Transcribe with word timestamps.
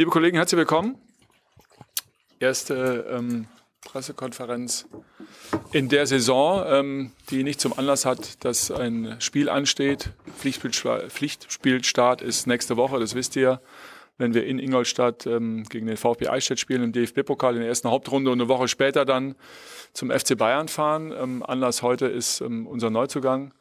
Liebe 0.00 0.10
Kollegen, 0.10 0.38
herzlich 0.38 0.56
willkommen. 0.56 0.96
Erste 2.38 3.04
ähm, 3.10 3.48
Pressekonferenz 3.84 4.88
in 5.72 5.90
der 5.90 6.06
Saison, 6.06 6.64
ähm, 6.66 7.12
die 7.28 7.42
nicht 7.42 7.60
zum 7.60 7.78
Anlass 7.78 8.06
hat, 8.06 8.42
dass 8.42 8.70
ein 8.70 9.16
Spiel 9.20 9.50
ansteht. 9.50 10.08
Pflichtspielstart 10.38 12.22
ist 12.22 12.46
nächste 12.46 12.78
Woche, 12.78 12.98
das 12.98 13.14
wisst 13.14 13.36
ihr, 13.36 13.60
wenn 14.16 14.32
wir 14.32 14.46
in 14.46 14.58
Ingolstadt 14.58 15.26
ähm, 15.26 15.64
gegen 15.64 15.86
den 15.86 15.98
VfB 15.98 16.28
Eichstätt 16.28 16.58
spielen 16.58 16.82
im 16.82 16.92
DFB-Pokal 16.92 17.56
in 17.56 17.60
der 17.60 17.68
ersten 17.68 17.90
Hauptrunde 17.90 18.30
und 18.30 18.40
eine 18.40 18.48
Woche 18.48 18.68
später 18.68 19.04
dann 19.04 19.34
zum 19.92 20.10
FC 20.10 20.34
Bayern 20.34 20.68
fahren. 20.68 21.12
Ähm, 21.12 21.42
Anlass 21.42 21.82
heute 21.82 22.06
ist 22.06 22.40
ähm, 22.40 22.66
unser 22.66 22.88
Neuzugang 22.88 23.52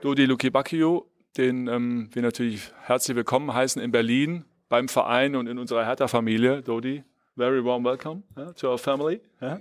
Dodi 0.00 0.24
Lukibakio, 0.24 1.10
den 1.36 1.68
ähm, 1.68 2.08
wir 2.14 2.22
natürlich 2.22 2.72
herzlich 2.80 3.14
willkommen 3.14 3.52
heißen 3.52 3.82
in 3.82 3.90
Berlin 3.90 4.46
beim 4.68 4.88
Verein 4.88 5.36
und 5.36 5.46
in 5.46 5.58
unserer 5.58 5.84
Hertha-Familie. 5.84 6.62
Dodi, 6.62 7.04
very 7.36 7.64
warm 7.64 7.84
welcome 7.84 8.22
yeah, 8.36 8.52
to 8.52 8.70
our 8.70 8.78
family. 8.78 9.20
Yeah. 9.40 9.60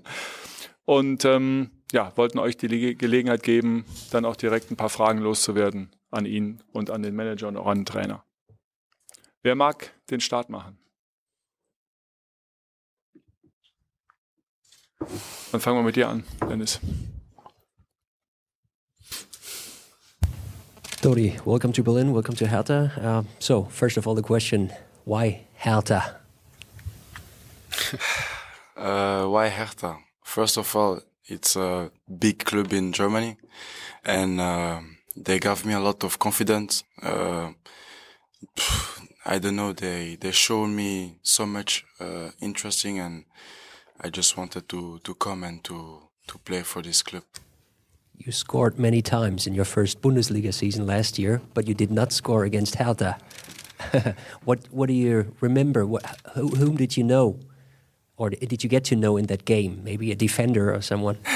Und 0.86 1.26
ähm, 1.26 1.72
ja, 1.92 2.12
wollten 2.16 2.40
euch 2.40 2.58
die 2.58 2.68
Le 2.68 2.96
Gelegenheit 2.96 3.44
geben, 3.44 3.86
dann 4.12 4.26
auch 4.26 4.36
direkt 4.36 4.72
ein 4.72 4.78
paar 4.78 4.90
Fragen 4.90 5.20
loszuwerden 5.20 5.90
an 6.12 6.26
ihn 6.26 6.62
und 6.72 6.90
an 6.90 7.04
den 7.04 7.16
Manager 7.16 7.48
und 7.48 7.58
auch 7.58 7.68
an 7.68 7.80
den 7.80 7.86
Trainer. 7.86 8.24
Wer 9.42 9.56
mag 9.56 9.92
den 10.10 10.22
Start 10.22 10.50
machen? 10.50 10.78
Dann 15.52 15.62
fangen 15.62 15.78
wir 15.78 15.84
mit 15.84 15.96
dir 15.96 16.10
an, 16.10 16.24
Dennis. 16.50 16.80
Dodi, 21.02 21.40
welcome 21.46 21.72
to 21.72 21.84
Berlin, 21.84 22.14
welcome 22.16 22.36
to 22.36 22.48
Hertha. 22.48 22.92
Uh, 22.98 23.24
so, 23.38 23.68
first 23.70 23.98
of 23.98 24.08
all, 24.08 24.16
the 24.16 24.24
question 24.24 24.72
why 25.06 25.46
Hertha? 25.58 26.18
uh, 28.76 29.26
why 29.26 29.50
Hertha? 29.50 29.98
First 30.24 30.58
of 30.58 30.76
all, 30.76 31.00
it's 31.28 31.56
a 31.56 31.92
big 32.20 32.44
club 32.44 32.74
in 32.74 32.92
Germany, 32.92 33.38
and 34.04 34.42
uh, 34.42 34.82
they 35.16 35.40
gave 35.40 35.66
me 35.66 35.74
a 35.74 35.80
lot 35.80 36.04
of 36.04 36.20
confidence. 36.20 36.84
Uh, 37.02 37.52
I 39.26 39.40
don't 39.40 39.56
know. 39.56 39.74
They 39.74 40.18
they 40.20 40.32
showed 40.32 40.68
me 40.68 41.20
so 41.24 41.46
much 41.46 41.86
uh, 42.00 42.32
interesting, 42.42 43.00
and 43.00 43.26
I 44.02 44.10
just 44.10 44.38
wanted 44.38 44.68
to 44.70 45.00
to 45.00 45.16
come 45.16 45.44
and 45.44 45.64
to 45.64 46.10
to 46.28 46.38
play 46.40 46.64
for 46.64 46.82
this 46.82 47.04
club. 47.04 47.24
You 48.18 48.32
scored 48.32 48.80
many 48.80 49.02
times 49.02 49.46
in 49.46 49.54
your 49.54 49.66
first 49.66 50.02
Bundesliga 50.02 50.54
season 50.54 50.86
last 50.88 51.20
year, 51.20 51.42
but 51.54 51.68
you 51.68 51.74
did 51.74 51.92
not 51.92 52.12
score 52.14 52.46
against 52.46 52.76
Hertha. 52.76 53.18
what 54.44 54.68
what 54.72 54.88
do 54.88 54.94
you 54.94 55.34
remember? 55.42 55.86
What, 55.86 56.04
who, 56.34 56.50
whom 56.50 56.76
did 56.76 56.98
you 56.98 57.04
know 57.04 57.40
or 58.18 58.30
did 58.30 58.64
you 58.64 58.70
get 58.70 58.84
to 58.86 58.96
know 58.96 59.18
in 59.18 59.26
that 59.28 59.46
game? 59.46 59.82
Maybe 59.84 60.12
a 60.12 60.16
defender 60.16 60.74
or 60.74 60.82
someone. 60.82 61.18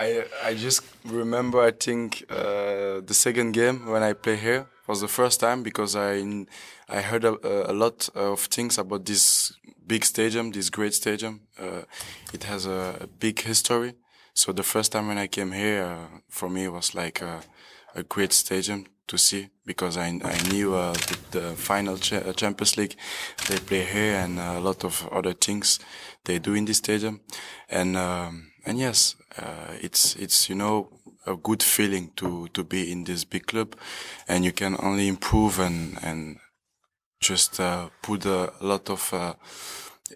I 0.00 0.24
I 0.44 0.54
just 0.54 0.82
remember. 1.04 1.60
I 1.60 1.72
think 1.72 2.24
uh, 2.30 3.00
the 3.04 3.14
second 3.14 3.52
game 3.52 3.86
when 3.86 4.02
I 4.02 4.12
play 4.12 4.36
here 4.36 4.66
was 4.86 5.00
the 5.00 5.08
first 5.08 5.40
time 5.40 5.62
because 5.62 5.96
I 5.96 6.46
I 6.88 7.00
heard 7.02 7.24
a, 7.24 7.70
a 7.70 7.72
lot 7.72 8.08
of 8.14 8.40
things 8.40 8.78
about 8.78 9.04
this 9.04 9.52
big 9.86 10.04
stadium, 10.04 10.52
this 10.52 10.70
great 10.70 10.94
stadium. 10.94 11.40
Uh, 11.58 11.82
it 12.32 12.44
has 12.44 12.66
a, 12.66 12.98
a, 13.00 13.06
big 13.06 13.40
history. 13.40 13.94
So 14.34 14.52
the 14.52 14.62
first 14.62 14.92
time 14.92 15.08
when 15.08 15.18
I 15.18 15.26
came 15.26 15.52
here, 15.52 15.82
uh, 15.82 16.18
for 16.28 16.48
me 16.50 16.64
it 16.64 16.72
was 16.72 16.94
like 16.94 17.22
a, 17.22 17.40
a 17.94 18.02
great 18.02 18.32
stadium 18.32 18.84
to 19.08 19.18
see 19.18 19.48
because 19.66 19.96
I, 19.96 20.06
I 20.06 20.38
knew 20.48 20.74
uh, 20.74 20.92
the, 20.92 21.18
the, 21.30 21.56
final 21.56 21.96
cha 21.96 22.16
uh, 22.16 22.32
Champions 22.32 22.76
League 22.76 22.96
they 23.48 23.58
play 23.58 23.84
here 23.84 24.16
and 24.16 24.38
uh, 24.38 24.54
a 24.56 24.60
lot 24.60 24.84
of 24.84 25.08
other 25.10 25.32
things 25.34 25.80
they 26.24 26.38
do 26.38 26.54
in 26.54 26.64
this 26.64 26.78
stadium, 26.78 27.20
and 27.68 27.96
um, 27.96 28.52
and 28.64 28.78
yes, 28.78 29.16
uh, 29.38 29.74
it's 29.80 30.14
it's 30.16 30.48
you 30.48 30.54
know 30.54 30.88
a 31.26 31.36
good 31.36 31.62
feeling 31.62 32.12
to 32.16 32.48
to 32.48 32.64
be 32.64 32.92
in 32.92 33.04
this 33.04 33.24
big 33.24 33.46
club, 33.46 33.76
and 34.28 34.44
you 34.44 34.52
can 34.52 34.76
only 34.78 35.08
improve 35.08 35.58
and 35.58 35.98
and 36.02 36.38
just 37.20 37.60
uh, 37.60 37.88
put 38.02 38.24
a 38.26 38.52
lot 38.60 38.90
of 38.90 39.12
uh, 39.12 39.34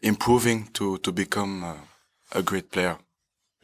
improving 0.02 0.68
to 0.72 0.98
to 0.98 1.12
become 1.12 1.64
a 2.32 2.42
great 2.42 2.70
player. 2.70 2.98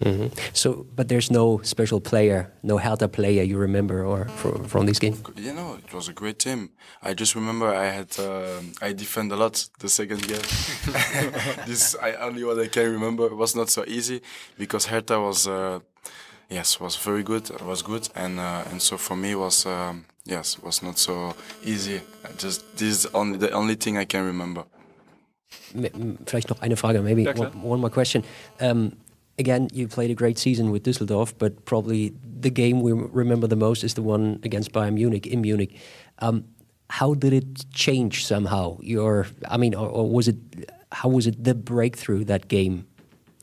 Mm 0.00 0.18
-hmm. 0.18 0.30
So, 0.52 0.86
but 0.94 1.08
there's 1.08 1.28
no 1.30 1.60
special 1.62 2.00
player, 2.00 2.52
no 2.62 2.78
Hertha 2.78 3.08
player 3.08 3.44
you 3.44 3.60
remember 3.60 4.04
or 4.04 4.28
from, 4.36 4.68
from 4.68 4.86
this 4.86 4.98
game? 4.98 5.16
You 5.36 5.52
know, 5.52 5.76
it 5.76 5.92
was 5.92 6.08
a 6.08 6.12
great 6.12 6.38
team. 6.38 6.70
I 7.02 7.14
just 7.14 7.34
remember 7.34 7.66
I 7.74 7.90
had 7.96 8.18
uh, 8.18 8.88
I 8.88 8.94
defend 8.94 9.32
a 9.32 9.36
lot 9.36 9.68
the 9.78 9.88
second 9.88 10.26
game. 10.28 10.46
this 11.66 11.96
I 11.96 12.14
only 12.20 12.44
what 12.44 12.58
I 12.58 12.68
can 12.68 12.92
remember. 12.92 13.26
It 13.26 13.36
was 13.36 13.54
not 13.54 13.70
so 13.70 13.82
easy 13.86 14.20
because 14.56 14.88
Hertha 14.88 15.18
was 15.18 15.46
uh, 15.46 15.80
yes 16.48 16.78
was 16.80 16.96
very 17.06 17.22
good. 17.22 17.50
Was 17.66 17.82
good 17.82 18.08
and 18.14 18.38
uh, 18.38 18.70
and 18.70 18.80
so 18.80 18.96
for 18.96 19.16
me 19.16 19.34
was 19.34 19.66
um, 19.66 20.04
yes 20.24 20.58
was 20.62 20.80
not 20.82 20.98
so 20.98 21.34
easy. 21.64 22.00
Just 22.36 22.62
this 22.76 22.88
is 22.88 23.06
only 23.12 23.38
the 23.38 23.50
only 23.50 23.76
thing 23.76 23.98
I 23.98 24.06
can 24.06 24.24
remember. 24.26 24.64
Vielleicht 26.24 26.50
noch 26.50 26.60
eine 26.62 26.76
Frage, 26.76 27.02
maybe 27.02 27.26
one, 27.26 27.52
one, 27.62 27.80
more 27.80 27.90
question. 27.90 28.22
Um, 28.60 28.92
again, 29.38 29.68
you 29.72 29.88
played 29.88 30.10
a 30.10 30.14
great 30.14 30.38
season 30.38 30.70
with 30.70 30.82
Düsseldorf, 30.84 31.34
but 31.38 31.64
probably 31.64 32.12
the 32.40 32.50
game 32.50 32.80
we 32.80 32.92
remember 32.92 33.46
the 33.46 33.56
most 33.56 33.84
is 33.84 33.94
the 33.94 34.02
one 34.02 34.40
against 34.42 34.72
Bayern 34.72 34.94
Munich 34.94 35.26
in 35.26 35.40
Munich. 35.40 35.76
Um, 36.18 36.44
how 36.90 37.14
did 37.14 37.32
it 37.32 37.70
change 37.72 38.26
somehow? 38.26 38.78
Your, 38.80 39.26
I 39.48 39.56
mean, 39.56 39.74
or, 39.74 39.88
or, 39.88 40.08
was 40.08 40.28
it? 40.28 40.36
How 40.90 41.08
was 41.08 41.26
it 41.26 41.44
the 41.44 41.54
breakthrough 41.54 42.24
that 42.24 42.48
game? 42.48 42.86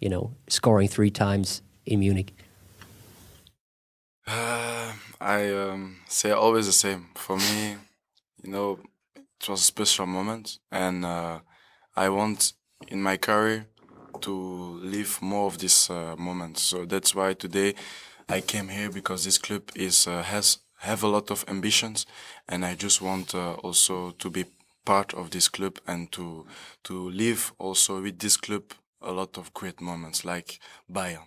You 0.01 0.09
know, 0.09 0.33
scoring 0.47 0.87
three 0.87 1.11
times 1.11 1.61
in 1.85 1.99
Munich. 1.99 2.33
Uh, 4.27 4.93
I 5.21 5.51
um, 5.51 5.97
say 6.07 6.31
always 6.31 6.65
the 6.65 6.71
same. 6.71 7.09
For 7.15 7.37
me, 7.37 7.75
you 8.43 8.51
know, 8.51 8.79
it 9.15 9.47
was 9.47 9.61
a 9.61 9.63
special 9.63 10.07
moment, 10.07 10.57
and 10.71 11.05
uh, 11.05 11.39
I 11.95 12.09
want 12.09 12.53
in 12.87 13.01
my 13.01 13.17
career 13.17 13.67
to 14.21 14.79
live 14.81 15.21
more 15.21 15.47
of 15.47 15.57
this 15.57 15.89
uh, 15.89 16.15
moment. 16.17 16.57
So 16.57 16.85
that's 16.85 17.15
why 17.15 17.33
today 17.33 17.75
I 18.29 18.41
came 18.41 18.69
here 18.69 18.89
because 18.89 19.23
this 19.23 19.37
club 19.37 19.63
is 19.75 20.07
uh, 20.07 20.23
has 20.23 20.59
have 20.79 21.03
a 21.03 21.07
lot 21.07 21.31
of 21.31 21.45
ambitions, 21.47 22.05
and 22.47 22.65
I 22.65 22.75
just 22.75 23.01
want 23.01 23.33
uh, 23.33 23.53
also 23.63 24.11
to 24.11 24.29
be 24.29 24.45
part 24.85 25.13
of 25.13 25.29
this 25.29 25.49
club 25.49 25.79
and 25.87 26.11
to 26.11 26.45
to 26.83 27.09
live 27.09 27.53
also 27.57 28.01
with 28.01 28.19
this 28.19 28.37
club 28.37 28.63
a 29.01 29.11
lot 29.11 29.37
of 29.37 29.53
great 29.53 29.81
moments 29.81 30.23
like 30.23 30.59
Bayern. 30.87 31.23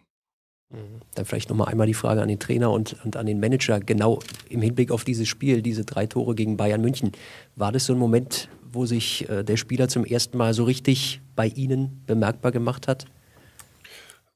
Mhm. 0.70 1.00
Dann 1.14 1.24
vielleicht 1.24 1.48
nochmal 1.48 1.68
einmal 1.68 1.86
die 1.86 1.94
Frage 1.94 2.20
an 2.20 2.28
den 2.28 2.38
Trainer 2.38 2.70
und, 2.70 2.96
und 3.04 3.16
an 3.16 3.26
den 3.26 3.40
Manager, 3.40 3.80
genau 3.80 4.20
im 4.50 4.60
Hinblick 4.60 4.90
auf 4.90 5.04
dieses 5.04 5.26
Spiel, 5.26 5.62
diese 5.62 5.84
drei 5.84 6.06
Tore 6.06 6.34
gegen 6.34 6.56
Bayern 6.56 6.82
München. 6.82 7.12
War 7.56 7.72
das 7.72 7.86
so 7.86 7.94
ein 7.94 7.98
Moment, 7.98 8.48
wo 8.78 8.86
sich 8.86 9.28
äh, 9.28 9.42
der 9.42 9.56
Spieler 9.56 9.88
zum 9.88 10.04
ersten 10.04 10.38
Mal 10.38 10.54
so 10.54 10.62
richtig 10.62 11.20
bei 11.34 11.48
Ihnen 11.48 12.04
bemerkbar 12.06 12.52
gemacht 12.52 12.86
hat? 12.86 13.06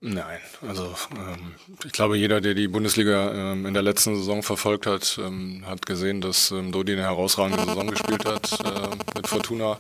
Nein, 0.01 0.41
also 0.67 0.93
ähm, 1.13 1.55
ich 1.85 1.93
glaube, 1.93 2.17
jeder, 2.17 2.41
der 2.41 2.55
die 2.55 2.67
Bundesliga 2.67 3.53
ähm, 3.53 3.67
in 3.67 3.73
der 3.73 3.85
letzten 3.85 4.17
Saison 4.17 4.43
verfolgt 4.43 4.89
hat, 4.89 5.17
ähm, 5.25 5.63
hat 5.65 5.87
gesehen, 5.87 6.21
dass 6.21 6.51
ähm, 6.51 6.73
Dodi 6.73 6.95
eine 6.95 7.03
herausragende 7.03 7.65
Saison 7.65 7.87
gespielt 7.87 8.25
hat 8.25 8.51
äh, 8.65 8.97
mit 9.15 9.29
Fortuna 9.29 9.79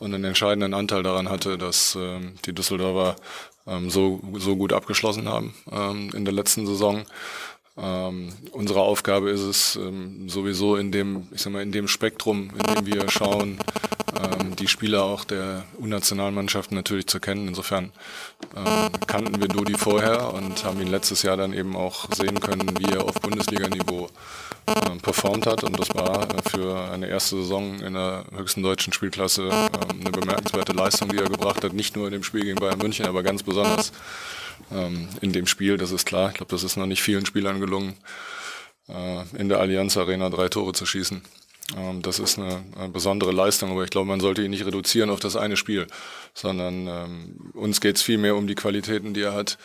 und 0.00 0.12
einen 0.12 0.24
entscheidenden 0.24 0.74
Anteil 0.74 1.04
daran 1.04 1.28
hatte, 1.28 1.56
dass 1.56 1.96
ähm, 1.96 2.34
die 2.44 2.52
Düsseldorfer 2.52 3.14
ähm, 3.68 3.88
so, 3.88 4.20
so 4.34 4.56
gut 4.56 4.72
abgeschlossen 4.72 5.28
haben 5.28 5.54
ähm, 5.70 6.10
in 6.12 6.24
der 6.24 6.34
letzten 6.34 6.66
Saison. 6.66 7.04
Ähm, 7.76 8.32
unsere 8.52 8.80
Aufgabe 8.80 9.30
ist 9.30 9.40
es 9.40 9.76
ähm, 9.76 10.28
sowieso 10.28 10.76
in 10.76 10.92
dem, 10.92 11.28
ich 11.32 11.40
sag 11.40 11.52
mal, 11.54 11.62
in 11.62 11.72
dem 11.72 11.88
Spektrum, 11.88 12.50
in 12.50 12.74
dem 12.74 12.86
wir 12.86 13.08
schauen, 13.08 13.58
ähm, 14.14 14.54
die 14.56 14.68
Spieler 14.68 15.04
auch 15.04 15.24
der 15.24 15.64
U-Nationalmannschaften 15.80 16.76
natürlich 16.76 17.06
zu 17.06 17.18
kennen. 17.18 17.48
Insofern 17.48 17.90
ähm, 18.54 18.90
kannten 19.06 19.40
wir 19.40 19.48
Dodi 19.48 19.74
vorher 19.74 20.34
und 20.34 20.64
haben 20.64 20.82
ihn 20.82 20.88
letztes 20.88 21.22
Jahr 21.22 21.38
dann 21.38 21.54
eben 21.54 21.74
auch 21.74 22.12
sehen 22.12 22.40
können, 22.40 22.78
wie 22.78 22.92
er 22.92 23.04
auf 23.04 23.14
Bundesliga-Niveau 23.22 24.08
äh, 24.66 24.98
performt 25.00 25.46
hat. 25.46 25.64
Und 25.64 25.80
das 25.80 25.94
war 25.94 26.28
äh, 26.30 26.50
für 26.50 26.90
eine 26.90 27.08
erste 27.08 27.36
Saison 27.36 27.80
in 27.80 27.94
der 27.94 28.24
höchsten 28.36 28.62
deutschen 28.62 28.92
Spielklasse 28.92 29.48
äh, 29.48 29.68
eine 29.98 30.10
bemerkenswerte 30.10 30.72
Leistung, 30.72 31.08
die 31.08 31.16
er 31.16 31.30
gebracht 31.30 31.64
hat. 31.64 31.72
Nicht 31.72 31.96
nur 31.96 32.06
in 32.06 32.12
dem 32.12 32.22
Spiel 32.22 32.42
gegen 32.42 32.60
Bayern 32.60 32.78
München, 32.78 33.06
aber 33.06 33.22
ganz 33.22 33.42
besonders 33.42 33.92
ähm, 34.74 35.08
in 35.20 35.32
dem 35.32 35.46
Spiel, 35.46 35.76
das 35.76 35.90
ist 35.90 36.06
klar. 36.06 36.30
Ich 36.30 36.36
glaube, 36.36 36.50
das 36.50 36.62
ist 36.62 36.76
noch 36.76 36.86
nicht 36.86 37.02
vielen 37.02 37.26
Spielern 37.26 37.60
gelungen, 37.60 37.94
äh, 38.88 39.22
in 39.36 39.48
der 39.48 39.60
Allianz 39.60 39.96
Arena 39.96 40.30
drei 40.30 40.48
Tore 40.48 40.72
zu 40.72 40.86
schießen. 40.86 41.22
Ähm, 41.76 42.02
das 42.02 42.18
ist 42.18 42.38
eine, 42.38 42.62
eine, 42.76 42.88
besondere 42.88 43.32
Leistung, 43.32 43.70
aber 43.70 43.84
ich 43.84 43.90
glaube, 43.90 44.08
man 44.08 44.20
sollte 44.20 44.42
ihn 44.42 44.50
nicht 44.50 44.66
reduzieren 44.66 45.10
auf 45.10 45.20
das 45.20 45.36
eine 45.36 45.56
Spiel, 45.56 45.86
sondern 46.34 46.86
ähm, 46.86 47.50
uns 47.54 47.80
geht 47.80 47.96
es 47.96 48.02
vielmehr 48.02 48.36
um 48.36 48.46
die 48.46 48.54
Qualitäten, 48.54 49.14
die 49.14 49.22
er 49.22 49.34
hat, 49.34 49.58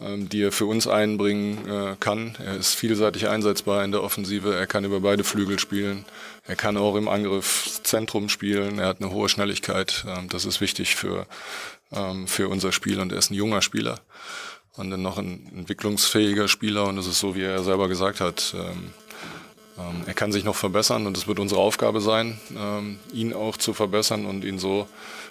ähm, 0.00 0.28
die 0.28 0.42
er 0.44 0.52
für 0.52 0.66
uns 0.66 0.86
einbringen 0.86 1.68
äh, 1.68 1.96
kann. 1.98 2.36
Er 2.38 2.56
ist 2.56 2.74
vielseitig 2.74 3.28
einsetzbar 3.28 3.84
in 3.84 3.92
der 3.92 4.02
Offensive, 4.02 4.54
er 4.54 4.66
kann 4.66 4.84
über 4.84 5.00
beide 5.00 5.24
Flügel 5.24 5.58
spielen, 5.58 6.04
er 6.46 6.56
kann 6.56 6.76
auch 6.76 6.96
im 6.96 7.08
Angriffszentrum 7.08 8.28
spielen, 8.28 8.78
er 8.78 8.86
hat 8.86 9.00
eine 9.00 9.10
hohe 9.10 9.28
Schnelligkeit. 9.28 10.04
Ähm, 10.08 10.28
das 10.28 10.44
ist 10.44 10.60
wichtig 10.60 10.94
für, 10.94 11.26
ähm, 11.92 12.26
für 12.26 12.48
unser 12.48 12.72
Spiel 12.72 13.00
und 13.00 13.12
er 13.12 13.18
ist 13.18 13.30
ein 13.30 13.34
junger 13.34 13.62
Spieler 13.62 14.00
und 14.76 14.90
dann 14.90 15.02
noch 15.02 15.18
ein 15.18 15.50
entwicklungsfähiger 15.54 16.48
Spieler 16.48 16.86
und 16.86 16.96
das 16.96 17.06
ist 17.06 17.20
so, 17.20 17.34
wie 17.34 17.42
er 17.42 17.62
selber 17.62 17.88
gesagt 17.88 18.20
hat. 18.20 18.54
Ähm, 18.56 18.92
ähm, 19.78 20.02
er 20.06 20.14
kann 20.14 20.32
sich 20.32 20.44
noch 20.44 20.56
verbessern 20.56 21.06
und 21.06 21.16
es 21.16 21.26
wird 21.26 21.38
unsere 21.38 21.60
Aufgabe 21.60 22.00
sein, 22.00 22.40
ähm, 22.56 22.98
ihn 23.12 23.32
auch 23.32 23.56
zu 23.56 23.72
verbessern 23.72 24.26
und 24.26 24.44
ihn 24.44 24.58
so 24.58 24.88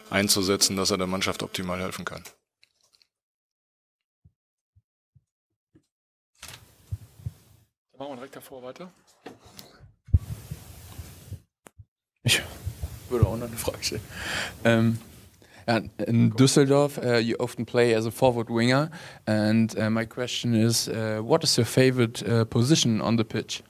einzusetzen, 0.09 0.75
dass 0.75 0.91
er 0.91 0.97
der 0.97 1.07
Mannschaft 1.07 1.43
optimal 1.43 1.79
helfen 1.79 2.05
kann. 2.05 2.23
Dann 7.91 7.99
machen 7.99 8.11
wir 8.11 8.15
direkt 8.15 8.35
davor 8.35 8.63
weiter. 8.63 8.91
Ich 12.23 12.41
würde 13.09 13.25
auch 13.25 13.37
noch 13.37 13.47
eine 13.47 13.57
Frage 13.57 13.83
stellen. 13.83 14.03
Ähm, 14.63 14.99
in 16.07 16.31
Düsseldorf, 16.31 16.97
uh, 16.97 17.17
you 17.17 17.35
often 17.39 17.65
play 17.65 17.93
as 17.93 18.05
a 18.05 18.11
forward 18.11 18.49
winger, 18.49 18.89
and 19.27 19.77
uh, 19.77 19.89
my 19.89 20.05
question 20.05 20.55
is, 20.55 20.87
uh, 20.87 21.19
what 21.21 21.43
is 21.43 21.57
your 21.57 21.65
favorite 21.65 22.23
uh, 22.27 22.45
position 22.45 23.01
on 23.01 23.17
the 23.17 23.23
pitch? 23.23 23.63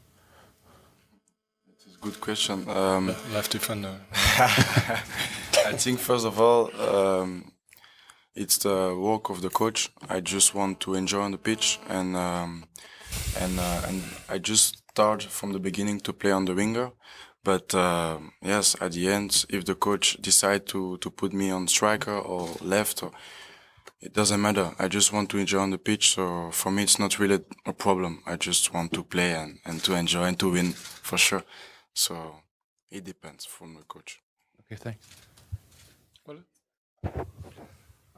Good 2.01 2.21
question. 2.21 2.69
Um, 2.69 3.07
Left 3.33 3.51
defender. 3.51 3.99
I 4.13 5.75
think 5.75 5.99
first 5.99 6.25
of 6.25 6.39
all, 6.39 6.71
um, 6.79 7.51
it's 8.35 8.57
the 8.57 8.95
work 8.97 9.29
of 9.29 9.41
the 9.41 9.49
coach. 9.49 9.89
I 10.07 10.21
just 10.21 10.55
want 10.55 10.79
to 10.79 10.95
enjoy 10.95 11.21
on 11.21 11.31
the 11.31 11.37
pitch, 11.37 11.79
and 11.89 12.15
um, 12.15 12.63
and 13.37 13.59
uh, 13.59 13.81
and 13.87 14.01
I 14.29 14.37
just 14.37 14.77
start 14.91 15.23
from 15.23 15.51
the 15.51 15.59
beginning 15.59 15.99
to 16.01 16.13
play 16.13 16.31
on 16.31 16.45
the 16.45 16.53
winger. 16.53 16.91
But 17.43 17.73
uh, 17.73 18.19
yes, 18.41 18.75
at 18.81 18.91
the 18.91 19.09
end, 19.09 19.45
if 19.49 19.65
the 19.65 19.75
coach 19.75 20.17
decide 20.21 20.65
to 20.67 20.97
to 20.97 21.09
put 21.09 21.33
me 21.33 21.51
on 21.51 21.67
striker 21.67 22.17
or 22.17 22.49
left, 22.61 23.03
or, 23.03 23.11
it 24.01 24.13
doesn't 24.13 24.41
matter. 24.41 24.73
I 24.79 24.87
just 24.87 25.11
want 25.11 25.29
to 25.29 25.37
enjoy 25.37 25.59
on 25.59 25.71
the 25.71 25.77
pitch. 25.77 26.11
So 26.15 26.51
for 26.51 26.71
me, 26.71 26.83
it's 26.83 26.99
not 26.99 27.19
really 27.19 27.39
a 27.65 27.73
problem. 27.73 28.23
I 28.25 28.35
just 28.37 28.73
want 28.73 28.93
to 28.93 29.03
play 29.03 29.33
and, 29.33 29.59
and 29.65 29.83
to 29.83 29.93
enjoy 29.93 30.23
and 30.23 30.39
to 30.39 30.51
win 30.51 30.71
for 30.71 31.17
sure. 31.17 31.43
So 31.93 32.35
it 32.89 33.03
depends 33.03 33.45
from 33.45 33.75
the 33.75 33.83
coach. 33.83 34.21
Okay, 34.61 34.75
thanks. 34.75 35.05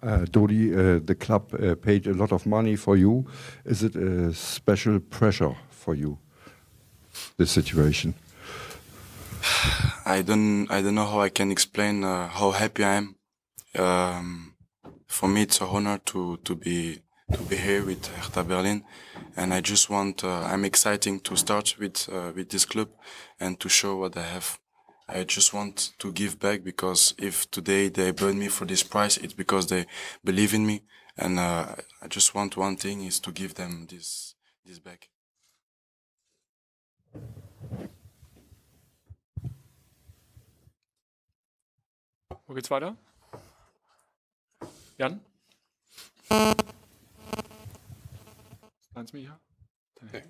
Uh, 0.04 0.26
Dodi, 0.26 0.74
uh, 0.74 1.00
the 1.06 1.14
club 1.14 1.54
uh, 1.54 1.76
paid 1.76 2.08
a 2.08 2.14
lot 2.14 2.32
of 2.32 2.46
money 2.48 2.76
for 2.76 2.98
you. 2.98 3.24
Is 3.66 3.84
it 3.84 3.96
a 3.96 4.34
special 4.34 5.00
pressure 5.00 5.56
for 5.70 5.94
you, 5.94 6.18
this 7.38 7.52
situation? 7.52 8.16
I 10.06 10.22
don't, 10.22 10.68
I 10.70 10.82
don't 10.82 10.96
know 10.96 11.06
how 11.06 11.22
I 11.22 11.30
can 11.30 11.52
explain 11.52 12.04
uh, 12.04 12.28
how 12.28 12.52
happy 12.52 12.84
I 12.84 12.96
am. 12.96 13.16
Um, 13.78 14.56
for 15.08 15.28
me, 15.28 15.44
it's 15.44 15.62
an 15.62 15.68
honor 15.68 16.00
to 16.06 16.38
to 16.38 16.56
be 16.56 17.02
to 17.34 17.42
be 17.44 17.56
here 17.56 17.84
with 17.86 18.06
Hertha 18.08 18.44
Berlin, 18.44 18.84
and 19.36 19.54
I 19.54 19.62
just 19.62 19.90
want. 19.90 20.24
Uh, 20.24 20.42
I'm 20.42 20.66
exciting 20.66 21.20
to 21.22 21.36
start 21.36 21.76
with 21.80 22.10
uh, 22.12 22.32
with 22.36 22.50
this 22.50 22.66
club 22.66 22.90
and 23.40 23.60
to 23.60 23.70
show 23.70 23.98
what 23.98 24.18
I 24.18 24.24
have. 24.24 24.60
I 25.08 25.24
just 25.24 25.54
want 25.54 25.92
to 26.00 26.12
give 26.12 26.40
back 26.40 26.64
because 26.64 27.14
if 27.18 27.50
today 27.52 27.90
they 27.90 28.12
burn 28.12 28.40
me 28.40 28.48
for 28.48 28.66
this 28.66 28.84
price, 28.84 29.18
it's 29.18 29.34
because 29.34 29.68
they 29.68 29.86
believe 30.24 30.54
in 30.54 30.66
me, 30.66 30.84
and 31.18 31.40
uh, 31.40 31.76
I 32.02 32.08
just 32.08 32.34
want 32.36 32.58
one 32.58 32.78
thing 32.78 33.04
is 33.04 33.20
to 33.22 33.32
give 33.32 33.56
them 33.56 33.88
this 33.90 34.36
this 34.66 34.80
back. 34.80 35.10
Wo 42.52 42.54
geht's 42.54 42.70
weiter? 42.70 42.98
Jan? 44.98 45.22
Eins 48.94 49.14
mir 49.14 49.20
hier? 49.20 49.40
Nee. 50.12 50.24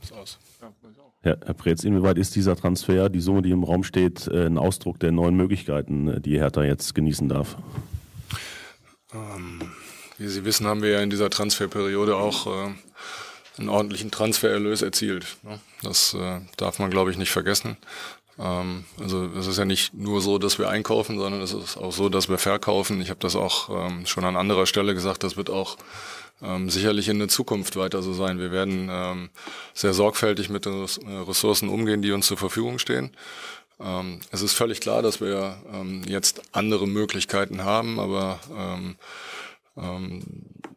Ist 0.00 0.14
aus. 0.14 0.38
Ja. 0.62 0.72
Herr, 1.20 1.38
Herr 1.44 1.52
Preetz, 1.52 1.84
inwieweit 1.84 2.16
ist 2.16 2.34
dieser 2.34 2.56
Transfer, 2.56 3.10
die 3.10 3.20
Summe, 3.20 3.42
die 3.42 3.50
im 3.50 3.62
Raum 3.62 3.84
steht, 3.84 4.26
äh, 4.28 4.46
ein 4.46 4.56
Ausdruck 4.56 5.00
der 5.00 5.12
neuen 5.12 5.36
Möglichkeiten, 5.36 6.08
äh, 6.08 6.20
die 6.22 6.38
Hertha 6.38 6.62
jetzt 6.62 6.94
genießen 6.94 7.28
darf? 7.28 7.58
Ähm, 9.12 9.60
wie 10.16 10.28
Sie 10.28 10.46
wissen, 10.46 10.66
haben 10.66 10.80
wir 10.80 10.88
ja 10.88 11.02
in 11.02 11.10
dieser 11.10 11.28
Transferperiode 11.28 12.16
auch 12.16 12.46
äh, 12.46 12.70
einen 13.58 13.68
ordentlichen 13.68 14.10
Transfererlös 14.10 14.80
erzielt. 14.80 15.36
Ne? 15.42 15.60
Das 15.82 16.14
äh, 16.14 16.40
darf 16.56 16.78
man, 16.78 16.90
glaube 16.90 17.10
ich, 17.10 17.18
nicht 17.18 17.32
vergessen. 17.32 17.76
Ähm, 18.40 18.84
also 18.98 19.26
es 19.38 19.46
ist 19.46 19.58
ja 19.58 19.64
nicht 19.64 19.94
nur 19.94 20.20
so, 20.20 20.38
dass 20.38 20.58
wir 20.58 20.68
einkaufen, 20.68 21.18
sondern 21.18 21.42
es 21.42 21.52
ist 21.52 21.76
auch 21.76 21.92
so, 21.92 22.08
dass 22.08 22.28
wir 22.28 22.38
verkaufen. 22.38 23.00
Ich 23.00 23.10
habe 23.10 23.20
das 23.20 23.36
auch 23.36 23.68
ähm, 23.68 24.06
schon 24.06 24.24
an 24.24 24.36
anderer 24.36 24.66
Stelle 24.66 24.94
gesagt, 24.94 25.22
das 25.22 25.36
wird 25.36 25.50
auch 25.50 25.76
ähm, 26.42 26.70
sicherlich 26.70 27.08
in 27.08 27.18
der 27.18 27.28
Zukunft 27.28 27.76
weiter 27.76 28.02
so 28.02 28.12
sein. 28.12 28.38
Wir 28.38 28.50
werden 28.50 28.88
ähm, 28.90 29.30
sehr 29.74 29.92
sorgfältig 29.92 30.48
mit 30.48 30.64
den 30.64 30.84
äh, 30.84 31.16
Ressourcen 31.28 31.68
umgehen, 31.68 32.02
die 32.02 32.12
uns 32.12 32.26
zur 32.26 32.38
Verfügung 32.38 32.78
stehen. 32.78 33.10
Ähm, 33.78 34.20
es 34.30 34.42
ist 34.42 34.54
völlig 34.54 34.80
klar, 34.80 35.02
dass 35.02 35.20
wir 35.20 35.58
ähm, 35.72 36.02
jetzt 36.06 36.42
andere 36.52 36.86
Möglichkeiten 36.86 37.64
haben, 37.64 37.98
aber 37.98 38.40
ähm, 38.56 38.96
ähm, 39.76 40.22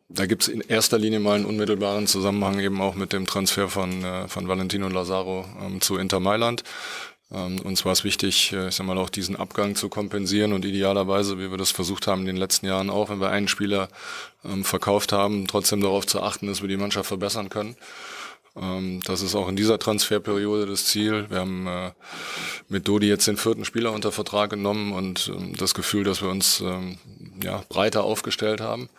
da 0.09 0.25
gibt 0.27 0.43
es 0.43 0.47
in 0.47 0.61
erster 0.61 0.99
Linie 0.99 1.19
mal 1.19 1.35
einen 1.35 1.45
unmittelbaren 1.45 2.07
Zusammenhang 2.07 2.59
eben 2.59 2.81
auch 2.81 2.95
mit 2.95 3.13
dem 3.13 3.25
Transfer 3.25 3.67
von, 3.67 4.03
äh, 4.03 4.27
von 4.27 4.47
Valentino 4.47 4.87
Lazaro 4.87 5.45
ähm, 5.61 5.81
zu 5.81 5.97
Inter 5.97 6.19
Mailand. 6.19 6.63
Ähm, 7.33 7.59
uns 7.61 7.83
war 7.83 7.91
es 7.91 8.03
wichtig, 8.03 8.53
äh, 8.53 8.67
ich 8.67 8.75
sag 8.75 8.85
mal, 8.85 8.97
auch 8.97 9.09
diesen 9.09 9.35
Abgang 9.35 9.75
zu 9.75 9.89
kompensieren 9.89 10.53
und 10.53 10.65
idealerweise, 10.65 11.39
wie 11.39 11.49
wir 11.49 11.57
das 11.57 11.71
versucht 11.71 12.05
haben 12.07 12.21
in 12.21 12.27
den 12.27 12.37
letzten 12.37 12.67
Jahren 12.67 12.89
auch, 12.89 13.09
wenn 13.09 13.19
wir 13.19 13.29
einen 13.29 13.47
Spieler 13.47 13.89
ähm, 14.45 14.63
verkauft 14.63 15.11
haben, 15.11 15.47
trotzdem 15.47 15.81
darauf 15.81 16.05
zu 16.05 16.21
achten, 16.21 16.47
dass 16.47 16.61
wir 16.61 16.69
die 16.69 16.77
Mannschaft 16.77 17.07
verbessern 17.07 17.49
können. 17.49 17.75
Ähm, 18.55 19.01
das 19.05 19.23
ist 19.23 19.33
auch 19.33 19.47
in 19.47 19.55
dieser 19.55 19.79
Transferperiode 19.79 20.67
das 20.67 20.85
Ziel. 20.85 21.25
Wir 21.29 21.39
haben 21.39 21.65
äh, 21.65 21.91
mit 22.69 22.87
Dodi 22.87 23.07
jetzt 23.07 23.27
den 23.27 23.37
vierten 23.37 23.65
Spieler 23.65 23.93
unter 23.93 24.11
Vertrag 24.11 24.51
genommen 24.51 24.93
und 24.93 25.31
das 25.57 25.73
Gefühl, 25.73 26.03
dass 26.03 26.21
wir 26.21 26.29
uns 26.29 26.63
ja, 27.43 27.63
breiter 27.69 28.03
aufgestellt 28.03 28.61
haben. 28.61 28.89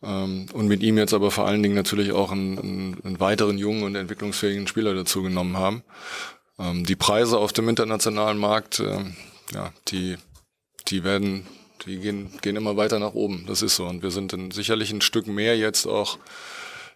und 0.00 0.66
mit 0.66 0.82
ihm 0.82 0.98
jetzt 0.98 1.14
aber 1.14 1.30
vor 1.30 1.46
allen 1.46 1.62
Dingen 1.62 1.74
natürlich 1.74 2.12
auch 2.12 2.32
einen, 2.32 2.98
einen 3.04 3.20
weiteren 3.20 3.56
jungen 3.56 3.84
und 3.84 3.94
entwicklungsfähigen 3.94 4.66
Spieler 4.66 4.94
dazu 4.94 5.22
genommen 5.22 5.56
haben. 5.56 5.82
Ähm, 6.62 6.84
die 6.84 6.96
Preise 6.96 7.38
auf 7.38 7.52
dem 7.52 7.68
internationalen 7.68 8.38
Markt, 8.38 8.80
ähm, 8.80 9.16
ja, 9.52 9.72
die, 9.88 10.16
die 10.88 11.04
werden, 11.04 11.46
die 11.86 11.98
gehen, 11.98 12.38
gehen 12.40 12.56
immer 12.56 12.76
weiter 12.76 12.98
nach 12.98 13.14
oben. 13.14 13.44
Das 13.46 13.62
ist 13.62 13.76
so. 13.76 13.86
Und 13.86 14.02
wir 14.02 14.10
sind 14.10 14.32
dann 14.32 14.50
sicherlich 14.50 14.92
ein 14.92 15.00
Stück 15.00 15.26
mehr 15.26 15.56
jetzt 15.56 15.86
auch 15.86 16.18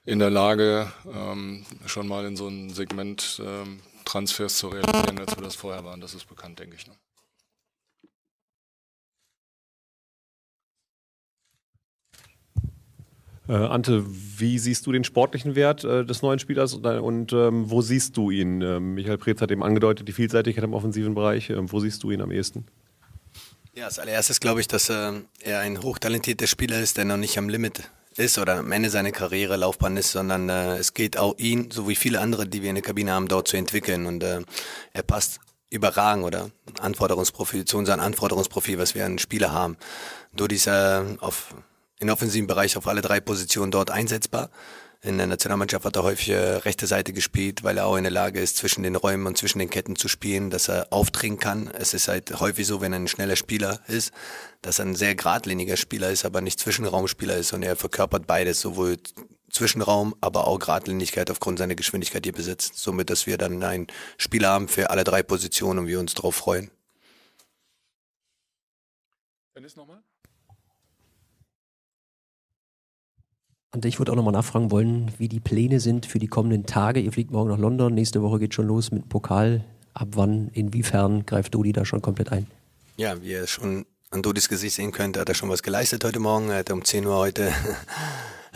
in 0.05 0.21
der 0.21 0.31
Lage, 0.31 0.93
ähm, 1.13 1.67
schon 1.87 2.07
mal 2.07 2.25
in 2.27 2.37
so 2.37 2.47
ein 2.47 2.71
Segment 2.71 3.43
ähm, 3.45 3.81
Transfers 4.05 4.59
zu 4.59 4.69
realisieren, 4.69 5.19
als 5.19 5.37
wir 5.37 5.43
das 5.43 5.57
vorher 5.57 5.85
waren. 5.85 6.01
Das 6.01 6.15
ist 6.15 6.29
bekannt, 6.29 6.61
denke 6.61 6.77
ich. 6.77 6.87
Ne? 6.87 6.95
Äh, 13.49 13.53
Ante, 13.53 14.05
wie 14.07 14.59
siehst 14.59 14.87
du 14.87 14.93
den 14.93 15.05
sportlichen 15.05 15.55
Wert 15.55 15.85
äh, 15.85 16.05
des 16.05 16.23
neuen 16.23 16.39
Spielers 16.39 16.75
und, 16.75 16.85
und 16.85 17.33
ähm, 17.33 17.71
wo 17.71 17.81
siehst 17.81 18.17
du 18.17 18.31
ihn? 18.31 18.61
Ähm, 18.61 18.95
Michael 18.95 19.19
Preetz 19.19 19.41
hat 19.41 19.51
eben 19.51 19.63
angedeutet, 19.63 20.09
die 20.09 20.13
Vielseitigkeit 20.13 20.65
im 20.65 20.75
offensiven 20.75 21.15
Bereich. 21.15 21.51
Ähm, 21.51 21.71
wo 21.71 21.79
siehst 21.79 22.03
du 22.03 22.11
ihn 22.11 22.21
am 22.21 22.33
ehesten? 22.33 22.67
Ja, 23.75 23.85
als 23.85 23.99
allererstes 23.99 24.41
glaube 24.41 24.61
ich, 24.61 24.69
dass 24.69 24.89
äh, 24.89 25.13
er 25.41 25.61
ein 25.61 25.83
hochtalentierter 25.83 26.47
Spieler 26.47 26.81
ist, 26.81 26.97
der 26.97 27.05
noch 27.05 27.19
nicht 27.19 27.39
am 27.39 27.49
Limit 27.49 27.91
ist 28.17 28.39
oder 28.39 28.57
am 28.57 28.73
Ende 28.73 28.91
seiner 28.91 29.13
Karriere 29.13 29.57
Laufbahn 29.57 29.97
ist, 29.97 30.13
sondern 30.13 30.49
äh, 30.49 30.79
es 30.79 30.95
geht 30.95 31.17
auch 31.17 31.37
ihn, 31.39 31.71
so 31.71 31.89
wie 31.89 31.95
viele 31.95 32.21
andere, 32.21 32.47
die 32.47 32.63
wir 32.63 32.71
in 32.71 32.77
der 32.77 32.83
Kabine 32.83 33.13
haben, 33.13 33.29
dort 33.29 33.49
zu 33.49 33.57
entwickeln. 33.57 34.07
Und 34.07 34.25
äh, 34.25 34.41
er 34.93 35.03
passt 35.03 35.41
überragend 35.71 36.25
oder 36.25 36.51
Anforderungsprofil 36.81 37.65
zu 37.65 37.77
unserem 37.79 38.01
Anforderungsprofil, 38.01 38.79
was 38.79 38.95
wir 38.95 39.05
an 39.05 39.19
Spieler 39.19 39.53
haben. 39.53 39.77
Durch 40.35 40.49
diese 40.49 41.17
auf 41.21 41.55
im 41.99 42.09
offensiven 42.09 42.47
Bereich 42.47 42.77
auf 42.77 42.87
alle 42.87 43.03
drei 43.03 43.21
Positionen 43.21 43.71
dort 43.71 43.91
einsetzbar. 43.91 44.51
In 45.03 45.19
der 45.19 45.27
Nationalmannschaft 45.27 45.85
hat 45.85 45.97
er 45.97 46.03
häufig 46.03 46.31
äh, 46.31 46.37
rechte 46.37 46.87
Seite 46.87 47.13
gespielt, 47.13 47.63
weil 47.63 47.79
er 47.79 47.87
auch 47.87 47.97
in 47.97 48.05
der 48.05 48.13
Lage 48.13 48.41
ist, 48.41 48.57
zwischen 48.57 48.83
den 48.83 48.97
Räumen 48.97 49.27
und 49.27 49.39
zwischen 49.39 49.59
den 49.59 49.71
Ketten 49.71 49.95
zu 49.95 50.09
spielen, 50.09 50.51
dass 50.51 50.69
er 50.69 50.89
aufdringen 50.91 51.39
kann. 51.39 51.69
Es 51.69 51.95
ist 51.95 52.09
halt 52.09 52.41
häufig 52.41 52.67
so, 52.67 52.81
wenn 52.81 52.93
er 52.93 52.99
ein 52.99 53.09
schneller 53.09 53.37
Spieler 53.37 53.81
ist, 53.89 54.13
dass 54.63 54.79
er 54.79 54.87
ein 54.87 54.97
sehr 54.97 55.15
geradliniger 55.15 55.77
Spieler 55.77 56.11
ist, 56.11 56.25
aber 56.25 56.41
nicht 56.41 56.59
Zwischenraumspieler 56.59 57.37
ist 57.37 57.53
und 57.53 57.63
er 57.63 57.77
verkörpert 57.77 58.27
beides, 58.27 58.61
sowohl 58.61 58.97
Zwischenraum, 59.51 60.15
aber 60.21 60.47
auch 60.47 60.59
Gradlinigkeit 60.59 61.31
aufgrund 61.31 61.59
seiner 61.59 61.75
Geschwindigkeit 61.77 62.25
hier 62.25 62.33
besitzt. 62.33 62.79
Somit, 62.79 63.11
dass 63.11 63.27
wir 63.27 63.39
dann 63.39 63.63
einen 63.63 63.87
Spieler 64.19 64.49
haben 64.49 64.67
für 64.67 64.91
alle 64.91 65.05
drei 65.05 65.23
Positionen 65.23 65.81
und 65.81 65.87
wir 65.87 66.01
uns 66.01 66.15
darauf 66.15 66.35
freuen. 66.35 66.71
Dennis 69.55 69.77
nochmal? 69.77 70.03
Und 73.77 73.85
ich 73.85 73.99
würde 73.99 74.11
auch 74.13 74.17
nochmal 74.17 74.33
nachfragen 74.33 74.71
wollen, 74.71 75.13
wie 75.19 75.29
die 75.29 75.39
Pläne 75.39 75.81
sind 75.81 76.07
für 76.07 76.19
die 76.19 76.29
kommenden 76.29 76.65
Tage. 76.65 76.99
Ihr 76.99 77.13
fliegt 77.13 77.31
morgen 77.31 77.51
nach 77.51 77.59
London, 77.59 77.93
nächste 77.93 78.23
Woche 78.23 78.39
geht 78.39 78.55
schon 78.55 78.67
los 78.67 78.91
mit 78.91 79.11
Pokal. 79.11 79.67
Ab 79.93 80.09
wann, 80.13 80.49
inwiefern 80.55 81.27
greift 81.27 81.55
Dodi 81.55 81.75
da 81.75 81.85
schon 81.85 82.01
komplett 82.01 82.33
ein? 82.33 82.47
Ja, 82.97 83.21
wie 83.21 83.33
ihr 83.33 83.47
schon 83.47 83.85
an 84.11 84.23
Dodis 84.23 84.49
Gesicht 84.49 84.77
sehen 84.77 84.93
könnt, 84.93 85.19
hat 85.19 85.29
er 85.29 85.35
schon 85.35 85.51
was 85.51 85.63
geleistet 85.63 86.05
heute 86.05 86.21
Morgen. 86.21 86.49
Er 86.49 86.61
hat 86.61 86.71
um 86.71 86.87
10 86.87 87.05
Uhr 87.05 87.17
heute 87.17 87.53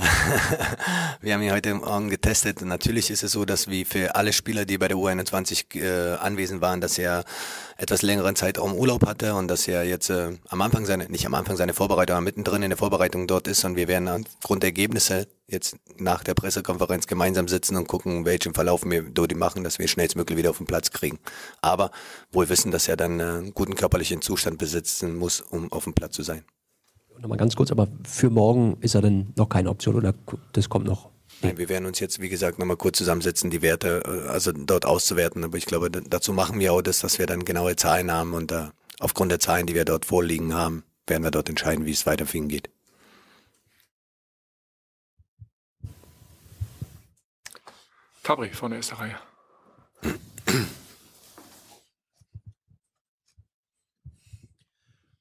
wir 1.21 1.35
haben 1.35 1.42
ihn 1.42 1.52
heute 1.52 1.75
Morgen 1.75 2.09
getestet. 2.09 2.62
Natürlich 2.62 3.11
ist 3.11 3.23
es 3.23 3.33
so, 3.33 3.45
dass 3.45 3.69
wie 3.69 3.85
für 3.85 4.14
alle 4.14 4.33
Spieler, 4.33 4.64
die 4.64 4.78
bei 4.78 4.88
der 4.88 4.97
U21 4.97 5.76
äh, 5.76 6.16
anwesend 6.16 6.61
waren, 6.61 6.80
dass 6.80 6.97
er 6.99 7.25
etwas 7.76 8.02
längeren 8.02 8.37
Zeitraum 8.37 8.75
Urlaub 8.75 9.07
hatte 9.07 9.35
und 9.35 9.49
dass 9.49 9.69
er 9.69 9.85
jetzt 9.85 10.11
äh, 10.11 10.38
am 10.49 10.62
Anfang 10.62 10.87
seine, 10.87 11.09
nicht 11.09 11.26
am 11.26 11.35
Anfang 11.35 11.57
seine 11.57 11.75
Vorbereitung, 11.75 12.16
aber 12.16 12.25
mittendrin 12.25 12.62
in 12.62 12.71
der 12.71 12.78
Vorbereitung 12.78 13.26
dort 13.26 13.47
ist 13.47 13.64
und 13.64 13.76
wir 13.76 13.88
werden 13.88 14.09
aufgrund 14.38 14.62
der 14.62 14.69
Ergebnisse 14.69 15.26
jetzt 15.47 15.76
nach 15.97 16.25
der 16.25 16.35
Pressekonferenz 16.35 17.07
gemeinsam 17.07 17.49
sitzen 17.49 17.76
und 17.76 17.88
gucken, 17.88 18.25
welchen 18.25 18.54
Verlauf 18.54 18.85
wir 18.85 19.02
Dodi 19.02 19.35
machen, 19.35 19.64
dass 19.64 19.78
wir 19.78 19.88
schnellstmöglich 19.88 20.38
wieder 20.38 20.50
auf 20.50 20.59
den 20.59 20.66
Platz 20.66 20.90
kriegen. 20.90 21.19
Aber 21.61 21.90
wohl 22.33 22.49
wissen, 22.49 22.71
dass 22.71 22.88
er 22.88 22.97
dann 22.97 23.21
äh, 23.21 23.25
einen 23.25 23.54
guten 23.54 23.75
körperlichen 23.75 24.23
Zustand 24.23 24.59
besitzen 24.59 25.16
muss, 25.16 25.40
um 25.40 25.71
auf 25.73 25.85
dem 25.85 25.95
Platz 25.95 26.14
zu 26.14 26.23
sein 26.23 26.45
nochmal 27.21 27.39
ganz 27.39 27.57
kurz, 27.57 27.71
aber 27.71 27.89
für 28.05 28.31
morgen 28.31 28.77
ist 28.81 28.95
er 28.95 29.03
dann 29.03 29.33
noch 29.37 29.49
keine 29.49 29.71
Option 29.71 29.95
oder 29.95 30.15
das 30.53 30.69
kommt 30.69 30.87
noch? 30.87 31.11
Nein, 31.43 31.57
wir 31.57 31.69
werden 31.69 31.87
uns 31.87 32.00
jetzt, 32.00 32.21
wie 32.21 32.29
gesagt, 32.29 32.59
nochmal 32.59 32.77
kurz 32.77 32.99
zusammensetzen, 32.99 33.50
die 33.50 33.62
Werte, 33.62 34.03
äh, 34.05 34.29
also 34.29 34.53
dort 34.53 34.85
auszuwerten. 34.85 35.43
Aber 35.45 35.57
ich 35.57 35.65
glaube, 35.65 35.91
dazu 35.91 36.33
machen 36.33 36.59
wir 36.61 36.73
auch 36.73 36.83
das, 36.83 37.00
dass 37.00 37.19
wir 37.19 37.27
dann 37.27 37.45
genaue 37.45 37.77
Zahlen 37.77 38.12
haben 38.12 38.35
und 38.35 38.53
uh, 38.53 38.69
aufgrund 38.99 39.33
der 39.33 39.41
Zahlen, 39.41 39.67
die 39.67 39.75
wir 39.75 39.85
dort 39.85 40.05
vorliegen 40.05 40.55
haben, 40.55 40.85
werden 41.07 41.23
wir 41.23 41.31
dort 41.31 41.49
entscheiden, 41.49 41.87
wie 41.87 41.93
es 41.93 42.07
weiter 42.07 42.27
geht. 42.27 42.71
Fabri 48.23 48.50
von 48.50 48.71
der 48.71 48.79
ersten 48.79 48.97
Reihe. 48.97 49.17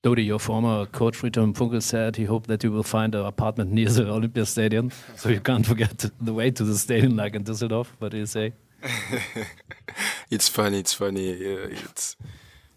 Dodi, 0.09 0.25
your 0.25 0.39
former 0.39 0.87
coach 0.87 1.15
Friedhelm 1.17 1.53
Funkel 1.53 1.83
said 1.83 2.15
he 2.15 2.25
hoped 2.25 2.47
that 2.47 2.63
you 2.63 2.71
will 2.71 2.83
find 2.83 3.13
an 3.13 3.25
apartment 3.25 3.71
near 3.71 3.89
the 3.89 4.09
Olympia 4.09 4.43
Stadium, 4.45 4.91
so 5.15 5.29
you 5.29 5.39
can't 5.39 5.65
forget 5.65 6.05
the 6.19 6.33
way 6.33 6.49
to 6.49 6.63
the 6.63 6.75
stadium 6.75 7.15
like 7.15 7.35
in 7.35 7.43
Düsseldorf. 7.43 7.87
What 7.99 8.11
do 8.11 8.17
you 8.17 8.25
say? 8.25 8.53
it's 10.31 10.47
funny. 10.49 10.79
It's 10.79 10.93
funny. 10.93 11.31
Uh, 11.33 11.67
it's 11.85 12.15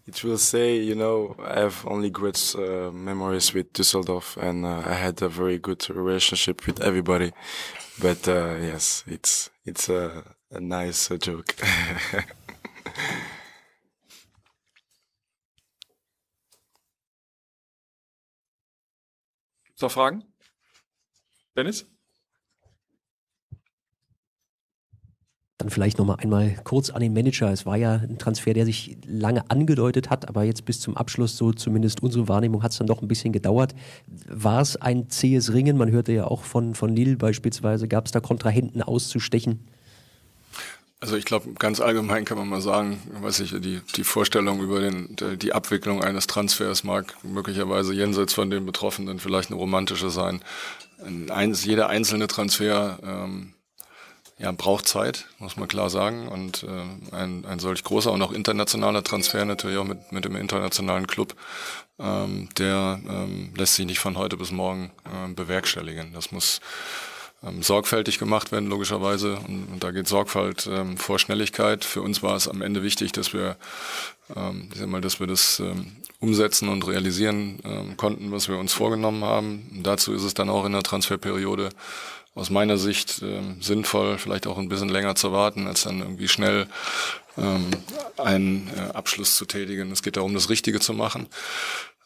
it 0.05 0.23
will 0.23 0.37
say, 0.37 0.77
you 0.77 0.93
know, 0.93 1.35
I 1.43 1.61
have 1.61 1.83
only 1.87 2.11
great 2.11 2.55
uh, 2.55 2.91
memories 2.91 3.51
with 3.51 3.73
Düsseldorf, 3.73 4.37
and 4.37 4.63
uh, 4.63 4.83
I 4.85 4.93
had 4.93 5.19
a 5.23 5.29
very 5.29 5.57
good 5.57 5.89
relationship 5.89 6.67
with 6.67 6.81
everybody. 6.81 7.31
But 7.99 8.27
uh, 8.27 8.57
yes, 8.61 9.03
it's 9.07 9.49
it's 9.65 9.89
a, 9.89 10.23
a 10.51 10.59
nice 10.59 11.09
uh, 11.09 11.17
joke. 19.77 19.81
noch 19.81 19.91
Fragen? 19.91 20.23
Dennis? 21.55 21.85
Dann 25.59 25.69
vielleicht 25.69 25.97
noch 25.97 26.05
mal 26.05 26.15
einmal 26.15 26.55
kurz 26.63 26.89
an 26.89 27.01
den 27.01 27.13
Manager. 27.13 27.49
Es 27.51 27.65
war 27.65 27.77
ja 27.77 27.93
ein 27.93 28.17
Transfer, 28.17 28.53
der 28.53 28.65
sich 28.65 28.97
lange 29.05 29.49
angedeutet 29.49 30.09
hat, 30.09 30.27
aber 30.27 30.43
jetzt 30.43 30.65
bis 30.65 30.79
zum 30.81 30.97
Abschluss, 30.97 31.37
so 31.37 31.53
zumindest 31.53 32.03
unsere 32.03 32.27
Wahrnehmung, 32.27 32.63
hat 32.63 32.71
es 32.71 32.79
dann 32.79 32.87
doch 32.87 33.01
ein 33.01 33.07
bisschen 33.07 33.31
gedauert. 33.31 33.73
War 34.27 34.61
es 34.61 34.75
ein 34.75 35.09
zähes 35.09 35.53
Ringen? 35.53 35.77
Man 35.77 35.91
hörte 35.91 36.11
ja 36.11 36.25
auch 36.25 36.43
von, 36.43 36.75
von 36.75 36.93
Lille 36.93 37.15
beispielsweise. 37.15 37.87
Gab 37.87 38.07
es 38.07 38.11
da 38.11 38.19
Kontrahenten 38.19 38.81
auszustechen? 38.81 39.65
Also 41.03 41.17
ich 41.17 41.25
glaube, 41.25 41.51
ganz 41.55 41.81
allgemein 41.81 42.23
kann 42.23 42.37
man 42.37 42.47
mal 42.47 42.61
sagen, 42.61 43.01
weiß 43.19 43.41
ich, 43.41 43.51
die, 43.59 43.81
die 43.97 44.05
Vorstellung 44.05 44.61
über 44.61 44.79
den, 44.79 45.17
die 45.37 45.51
Abwicklung 45.51 46.01
eines 46.01 46.27
Transfers 46.27 46.85
mag 46.85 47.13
möglicherweise 47.23 47.93
jenseits 47.93 48.33
von 48.33 48.49
den 48.49 48.65
Betroffenen 48.65 49.19
vielleicht 49.19 49.49
eine 49.49 49.59
romantische 49.59 50.09
sein. 50.09 50.41
Ein, 51.27 51.53
jeder 51.55 51.89
einzelne 51.89 52.27
Transfer 52.27 52.99
ähm, 53.03 53.53
ja, 54.39 54.53
braucht 54.53 54.87
Zeit, 54.87 55.25
muss 55.39 55.57
man 55.57 55.67
klar 55.67 55.89
sagen. 55.89 56.29
Und 56.29 56.63
äh, 56.63 57.13
ein, 57.13 57.43
ein 57.43 57.59
solch 57.59 57.83
großer 57.83 58.13
und 58.13 58.21
auch 58.21 58.31
internationaler 58.31 59.03
Transfer 59.03 59.43
natürlich 59.43 59.79
auch 59.79 59.83
mit, 59.83 60.13
mit 60.13 60.23
dem 60.23 60.37
internationalen 60.37 61.05
Club, 61.05 61.35
ähm, 61.99 62.47
der 62.57 63.01
ähm, 63.05 63.51
lässt 63.57 63.75
sich 63.75 63.85
nicht 63.85 63.99
von 63.99 64.17
heute 64.17 64.37
bis 64.37 64.51
morgen 64.51 64.89
äh, 65.03 65.33
bewerkstelligen. 65.33 66.13
Das 66.13 66.31
muss 66.31 66.61
ähm, 67.45 67.61
sorgfältig 67.63 68.19
gemacht 68.19 68.51
werden, 68.51 68.69
logischerweise. 68.69 69.37
Und, 69.47 69.67
und 69.71 69.83
da 69.83 69.91
geht 69.91 70.07
Sorgfalt 70.07 70.67
ähm, 70.71 70.97
vor 70.97 71.19
Schnelligkeit. 71.19 71.85
Für 71.85 72.01
uns 72.01 72.23
war 72.23 72.35
es 72.35 72.47
am 72.47 72.61
Ende 72.61 72.83
wichtig, 72.83 73.11
dass 73.11 73.33
wir, 73.33 73.57
ähm, 74.35 74.69
ich 74.71 74.79
sag 74.79 74.87
mal, 74.87 75.01
dass 75.01 75.19
wir 75.19 75.27
das 75.27 75.59
ähm, 75.59 75.91
umsetzen 76.19 76.69
und 76.69 76.87
realisieren 76.87 77.59
ähm, 77.65 77.97
konnten, 77.97 78.31
was 78.31 78.47
wir 78.47 78.57
uns 78.57 78.73
vorgenommen 78.73 79.23
haben. 79.23 79.69
Und 79.75 79.83
dazu 79.83 80.13
ist 80.13 80.23
es 80.23 80.33
dann 80.33 80.49
auch 80.49 80.65
in 80.65 80.71
der 80.71 80.83
Transferperiode 80.83 81.69
aus 82.35 82.49
meiner 82.49 82.77
Sicht 82.77 83.21
ähm, 83.21 83.61
sinnvoll, 83.61 84.17
vielleicht 84.17 84.47
auch 84.47 84.57
ein 84.57 84.69
bisschen 84.69 84.89
länger 84.89 85.15
zu 85.15 85.31
warten, 85.31 85.67
als 85.67 85.83
dann 85.83 85.99
irgendwie 85.99 86.27
schnell 86.27 86.67
ähm, 87.37 87.69
einen 88.17 88.69
äh, 88.75 88.93
Abschluss 88.93 89.35
zu 89.35 89.45
tätigen. 89.45 89.91
Es 89.91 90.01
geht 90.01 90.17
darum, 90.17 90.33
das 90.33 90.49
Richtige 90.49 90.79
zu 90.79 90.93
machen. 90.93 91.27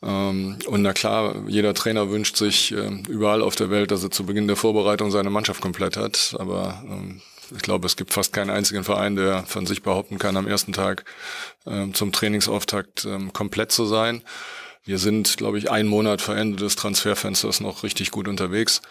Ähm, 0.03 0.57
und 0.67 0.81
na 0.81 0.93
klar, 0.93 1.35
jeder 1.47 1.73
Trainer 1.73 2.09
wünscht 2.09 2.37
sich 2.37 2.71
ähm, 2.71 3.03
überall 3.07 3.41
auf 3.41 3.55
der 3.55 3.69
Welt, 3.69 3.91
dass 3.91 4.03
er 4.03 4.11
zu 4.11 4.25
Beginn 4.25 4.47
der 4.47 4.55
Vorbereitung 4.55 5.11
seine 5.11 5.29
Mannschaft 5.29 5.61
komplett 5.61 5.97
hat. 5.97 6.35
Aber 6.39 6.83
ähm, 6.87 7.21
ich 7.55 7.61
glaube, 7.61 7.87
es 7.87 7.95
gibt 7.95 8.13
fast 8.13 8.33
keinen 8.33 8.49
einzigen 8.49 8.83
Verein, 8.83 9.15
der 9.15 9.43
von 9.43 9.65
sich 9.65 9.81
behaupten 9.81 10.17
kann, 10.17 10.35
am 10.35 10.47
ersten 10.47 10.73
Tag 10.73 11.05
zum 11.93 12.11
Trainingsauftakt 12.11 13.07
komplett 13.31 13.71
zu 13.71 13.85
sein. 13.85 14.21
Wir 14.83 14.97
sind, 14.97 15.37
glaube 15.37 15.57
ich, 15.57 15.71
einen 15.71 15.87
Monat 15.87 16.21
vor 16.21 16.35
Ende 16.35 16.57
des 16.57 16.75
Transferfensters 16.75 17.61
noch 17.61 17.83
richtig 17.83 18.11
gut 18.11 18.27
unterwegs. 18.27 18.81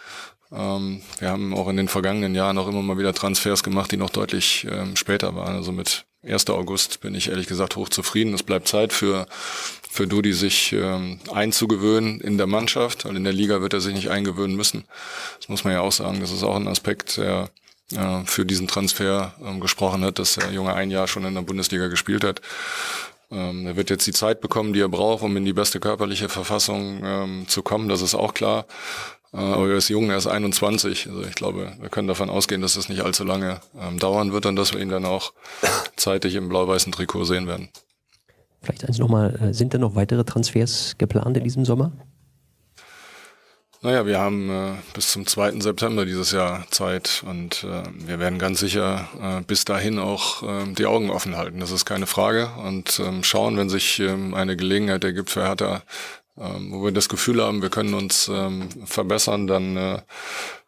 wir 0.49 1.29
haben 1.29 1.53
auch 1.53 1.67
in 1.67 1.77
den 1.77 1.87
vergangenen 1.87 2.33
Jahren 2.33 2.57
auch 2.57 2.67
immer 2.67 2.81
mal 2.81 2.97
wieder 2.97 3.13
Transfers 3.13 3.61
gemacht, 3.61 3.91
die 3.91 3.97
noch 3.97 4.09
deutlich 4.09 4.65
später 4.95 5.35
waren. 5.35 5.55
Also 5.55 5.71
mit 5.71 6.07
1. 6.27 6.49
August 6.49 7.01
bin 7.01 7.15
ich 7.15 7.29
ehrlich 7.29 7.47
gesagt 7.47 7.75
hoch 7.75 7.89
zufrieden. 7.89 8.33
Es 8.33 8.43
bleibt 8.43 8.67
Zeit 8.67 8.93
für 8.93 9.27
für 9.89 10.05
Dudi 10.05 10.33
sich 10.33 10.73
ähm, 10.73 11.19
einzugewöhnen 11.33 12.21
in 12.21 12.37
der 12.37 12.45
Mannschaft, 12.45 13.05
weil 13.05 13.15
in 13.15 13.23
der 13.23 13.33
Liga 13.33 13.61
wird 13.61 13.73
er 13.73 13.81
sich 13.81 13.95
nicht 13.95 14.11
eingewöhnen 14.11 14.55
müssen. 14.55 14.85
Das 15.39 15.49
muss 15.49 15.63
man 15.63 15.73
ja 15.73 15.81
auch 15.81 15.91
sagen. 15.91 16.19
Das 16.19 16.31
ist 16.31 16.43
auch 16.43 16.55
ein 16.55 16.67
Aspekt, 16.67 17.17
der 17.17 17.49
äh, 17.93 18.23
für 18.25 18.45
diesen 18.45 18.67
Transfer 18.67 19.33
ähm, 19.43 19.59
gesprochen 19.59 20.03
hat, 20.03 20.19
dass 20.19 20.35
der 20.35 20.51
Junge 20.51 20.73
ein 20.75 20.91
Jahr 20.91 21.07
schon 21.07 21.25
in 21.25 21.33
der 21.33 21.41
Bundesliga 21.41 21.87
gespielt 21.87 22.23
hat. 22.23 22.41
Ähm, 23.31 23.65
er 23.65 23.75
wird 23.75 23.89
jetzt 23.89 24.05
die 24.05 24.13
Zeit 24.13 24.39
bekommen, 24.39 24.73
die 24.73 24.81
er 24.81 24.89
braucht, 24.89 25.23
um 25.23 25.35
in 25.35 25.45
die 25.45 25.53
beste 25.53 25.79
körperliche 25.79 26.29
Verfassung 26.29 27.01
ähm, 27.03 27.45
zu 27.47 27.63
kommen. 27.63 27.89
Das 27.89 28.01
ist 28.01 28.13
auch 28.13 28.33
klar. 28.33 28.65
Äh, 29.33 29.37
aber 29.37 29.69
er 29.69 29.77
ist 29.77 29.89
jung, 29.89 30.09
er 30.09 30.17
ist 30.17 30.27
21. 30.27 31.07
Also 31.09 31.23
ich 31.23 31.35
glaube, 31.35 31.73
wir 31.79 31.89
können 31.89 32.07
davon 32.07 32.29
ausgehen, 32.29 32.61
dass 32.61 32.75
das 32.75 32.89
nicht 32.89 33.01
allzu 33.01 33.23
lange 33.23 33.59
ähm, 33.79 33.99
dauern 33.99 34.33
wird 34.33 34.45
und 34.45 34.55
dass 34.55 34.73
wir 34.73 34.81
ihn 34.81 34.89
dann 34.89 35.05
auch 35.05 35.33
zeitig 35.95 36.35
im 36.35 36.49
blau-weißen 36.49 36.91
Trikot 36.91 37.25
sehen 37.25 37.47
werden. 37.47 37.69
Vielleicht 38.61 38.85
eins 38.85 38.97
nochmal, 38.97 39.35
äh, 39.41 39.53
sind 39.53 39.73
denn 39.73 39.81
noch 39.81 39.95
weitere 39.95 40.23
Transfers 40.23 40.95
geplant 40.97 41.37
in 41.37 41.43
diesem 41.43 41.65
Sommer? 41.65 41.91
Naja, 43.83 44.07
wir 44.07 44.19
haben 44.19 44.49
äh, 44.49 44.73
bis 44.95 45.11
zum 45.11 45.27
2. 45.27 45.59
September 45.59 46.03
dieses 46.03 46.31
Jahr 46.31 46.65
Zeit 46.71 47.23
und 47.27 47.63
äh, 47.63 47.83
wir 47.93 48.19
werden 48.19 48.39
ganz 48.39 48.59
sicher 48.59 49.07
äh, 49.21 49.41
bis 49.43 49.65
dahin 49.65 49.99
auch 49.99 50.41
äh, 50.41 50.73
die 50.73 50.87
Augen 50.87 51.11
offen 51.11 51.37
halten. 51.37 51.59
Das 51.59 51.71
ist 51.71 51.85
keine 51.85 52.07
Frage 52.07 52.49
und 52.65 52.99
ähm, 52.99 53.23
schauen, 53.23 53.55
wenn 53.55 53.69
sich 53.69 53.99
ähm, 53.99 54.33
eine 54.33 54.57
Gelegenheit 54.57 55.03
ergibt 55.03 55.29
für 55.29 55.43
Hertha, 55.43 55.83
ähm, 56.37 56.71
wo 56.71 56.83
wir 56.83 56.91
das 56.91 57.09
Gefühl 57.09 57.41
haben, 57.41 57.61
wir 57.61 57.69
können 57.69 57.93
uns 57.93 58.27
ähm, 58.27 58.69
verbessern, 58.85 59.47
dann 59.47 59.77
äh, 59.77 60.01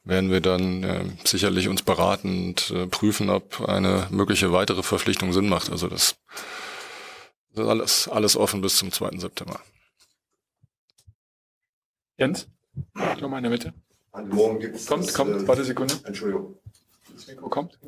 werden 0.04 0.32
wir 0.32 0.42
dann 0.42 0.84
äh, 0.84 1.06
sicherlich 1.24 1.68
uns 1.68 1.84
beraten 1.84 2.48
und 2.48 2.72
äh, 2.72 2.88
prüfen, 2.88 3.30
ob 3.30 3.62
eine 3.68 4.08
mögliche 4.10 4.52
weitere 4.52 4.84
Verpflichtung 4.84 5.34
Sinn 5.34 5.50
macht. 5.50 5.70
Also 5.72 5.88
das 5.88 6.16
das 7.54 7.66
ist 7.66 7.70
alles, 7.70 8.08
alles 8.08 8.38
offen 8.38 8.62
bis 8.62 8.78
zum 8.78 8.92
2. 8.92 9.18
September. 9.18 9.60
Jens? 12.18 12.48
Komm 13.20 13.32
mal 13.32 13.38
in 13.38 13.44
der 13.44 13.52
Mitte. 13.52 13.74
morgen 14.28 14.60
gibt's 14.60 14.86
kommt, 14.86 15.08
das, 15.08 15.14
kommt, 15.14 15.32
äh, 15.32 15.48
warte 15.48 15.64
Sekunde. 15.64 15.96
Entschuldigung. 16.04 16.58
Das 17.14 17.28
Mikro 17.28 17.50
kommt. 17.50 17.80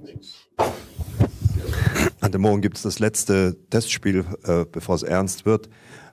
An 2.22 2.32
dem 2.32 2.42
Morgen 2.42 2.62
gibt 2.62 2.78
es 2.78 2.84
das 2.84 3.00
letzte 3.00 3.58
Testspiel, 3.72 4.24
äh, 4.44 4.64
bevor 4.72 4.94
es 4.94 5.02
ernst 5.02 5.48
wird. 5.48 5.68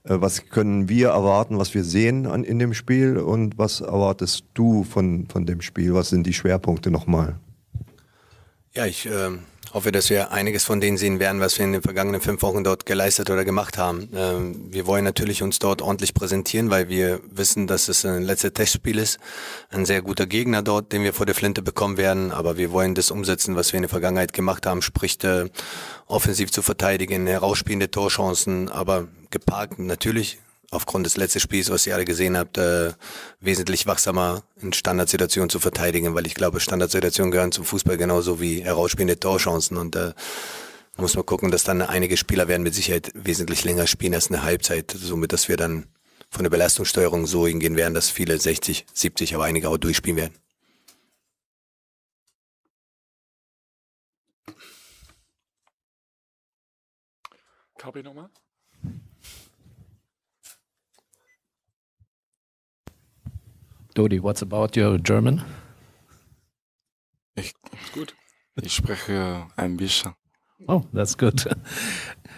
Äh, 0.04 0.20
was 0.20 0.46
können 0.48 0.88
wir 0.88 1.08
erwarten, 1.08 1.58
was 1.58 1.74
wir 1.74 1.84
sehen 1.84 2.26
an, 2.26 2.44
in 2.44 2.58
dem 2.58 2.72
Spiel 2.72 3.18
und 3.18 3.58
was 3.58 3.82
erwartest 3.82 4.46
du 4.54 4.84
von, 4.84 5.28
von 5.28 5.44
dem 5.44 5.60
Spiel? 5.60 5.92
Was 5.92 6.08
sind 6.08 6.26
die 6.26 6.32
Schwerpunkte 6.32 6.90
nochmal? 6.90 7.38
Ja, 8.74 8.86
ich 8.86 9.06
ähm, 9.06 9.40
hoffe, 9.74 9.92
dass 9.92 10.10
wir 10.10 10.32
einiges 10.32 10.64
von 10.64 10.80
denen 10.80 10.96
sehen 10.96 11.18
werden, 11.18 11.40
was 11.40 11.58
wir 11.58 11.64
in 11.64 11.72
den 11.72 11.82
vergangenen 11.82 12.20
fünf 12.20 12.42
Wochen 12.42 12.64
dort 12.64 12.86
geleistet 12.86 13.30
oder 13.30 13.44
gemacht 13.44 13.78
haben. 13.78 14.08
Ähm, 14.14 14.72
wir 14.72 14.86
wollen 14.86 15.04
natürlich 15.04 15.42
uns 15.42 15.58
dort 15.58 15.82
ordentlich 15.82 16.14
präsentieren, 16.14 16.70
weil 16.70 16.88
wir 16.88 17.20
wissen, 17.30 17.66
dass 17.66 17.88
es 17.88 18.04
ein 18.04 18.22
letztes 18.22 18.52
Testspiel 18.52 18.98
ist. 18.98 19.18
Ein 19.70 19.86
sehr 19.86 20.02
guter 20.02 20.26
Gegner 20.26 20.62
dort, 20.62 20.92
den 20.92 21.02
wir 21.02 21.12
vor 21.12 21.26
der 21.26 21.34
Flinte 21.34 21.62
bekommen 21.62 21.96
werden. 21.96 22.32
Aber 22.32 22.56
wir 22.56 22.72
wollen 22.72 22.94
das 22.94 23.10
umsetzen, 23.10 23.56
was 23.56 23.72
wir 23.72 23.78
in 23.78 23.82
der 23.82 23.90
Vergangenheit 23.90 24.32
gemacht 24.32 24.66
haben, 24.66 24.82
sprich 24.82 25.22
äh, 25.24 25.48
offensiv 26.06 26.50
zu 26.50 26.62
verteidigen, 26.62 27.26
herausspielende 27.26 27.90
Torchancen, 27.90 28.68
aber 28.68 29.08
geparkt 29.30 29.78
natürlich 29.78 30.38
aufgrund 30.70 31.06
des 31.06 31.16
letzten 31.16 31.40
Spiels, 31.40 31.70
was 31.70 31.86
ihr 31.86 31.94
alle 31.94 32.04
gesehen 32.04 32.36
habt, 32.36 32.58
äh, 32.58 32.92
wesentlich 33.40 33.86
wachsamer 33.86 34.42
in 34.60 34.72
Standardsituationen 34.72 35.50
zu 35.50 35.60
verteidigen, 35.60 36.14
weil 36.14 36.26
ich 36.26 36.34
glaube, 36.34 36.60
Standardsituationen 36.60 37.30
gehören 37.30 37.52
zum 37.52 37.64
Fußball 37.64 37.96
genauso 37.96 38.40
wie 38.40 38.62
herausspielende 38.62 39.18
Torchancen 39.18 39.76
und 39.76 39.96
äh, 39.96 40.12
muss 40.96 41.14
man 41.14 41.24
gucken, 41.24 41.50
dass 41.50 41.64
dann 41.64 41.80
einige 41.80 42.16
Spieler 42.16 42.48
werden 42.48 42.62
mit 42.62 42.74
Sicherheit 42.74 43.12
wesentlich 43.14 43.64
länger 43.64 43.86
spielen 43.86 44.14
als 44.14 44.28
eine 44.28 44.42
Halbzeit, 44.42 44.90
somit 44.90 45.32
dass 45.32 45.48
wir 45.48 45.56
dann 45.56 45.86
von 46.30 46.42
der 46.42 46.50
Belastungssteuerung 46.50 47.26
so 47.26 47.46
hingehen 47.46 47.76
werden, 47.76 47.94
dass 47.94 48.10
viele 48.10 48.38
60, 48.38 48.84
70, 48.92 49.34
aber 49.34 49.44
einige 49.44 49.68
auch 49.70 49.78
durchspielen 49.78 50.16
werden. 50.16 50.34
Kapi 57.78 58.02
nochmal? 58.02 58.28
Dodi, 63.98 64.20
what's 64.20 64.42
about 64.42 64.76
your 64.76 64.96
German? 64.96 65.42
Ich, 67.34 67.52
gut. 67.92 68.14
Ich 68.62 68.72
spreche 68.72 69.48
ein 69.56 69.76
bisschen. 69.76 70.14
Oh, 70.68 70.84
that's 70.92 71.16
good. 71.16 71.44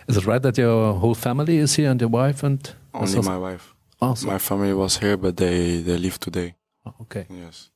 Is 0.07 0.17
it 0.17 0.27
right 0.27 0.43
that 0.43 0.57
your 0.57 0.95
whole 0.95 1.15
family 1.15 1.59
is 1.59 1.77
here 1.77 1.91
and 1.91 2.01
your 2.01 2.09
wife 2.09 2.43
and 2.43 2.75
only 2.95 3.21
my 3.21 3.37
wife? 3.37 3.75
Oh, 4.01 4.15
my 4.25 4.39
family 4.39 4.73
was 4.73 5.01
here, 5.01 5.19
but 5.19 5.37
they 5.37 5.83
they 5.83 5.99
leave 5.99 6.19
today. 6.19 6.55
Oh, 6.87 6.95
okay. 7.03 7.27
Yes. 7.29 7.71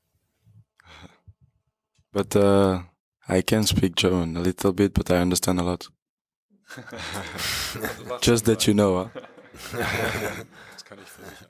But 2.11 2.35
uh, 2.37 2.85
I 3.29 3.43
can 3.43 3.65
speak 3.65 3.97
German 3.97 4.35
a 4.39 4.41
little 4.41 4.73
bit, 4.73 4.95
but 4.95 5.11
I 5.11 5.21
understand 5.21 5.61
a 5.61 5.63
lot. 5.63 5.89
Just 8.23 8.47
that 8.47 8.67
you 8.67 8.73
know. 8.73 8.97
Huh? 8.97 9.09
das 10.73 10.85
kann 10.85 10.99
ich 11.03 11.11
für 11.11 11.23
dich 11.23 11.49